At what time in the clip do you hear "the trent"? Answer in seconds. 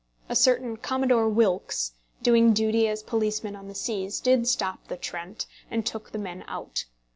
4.87-5.45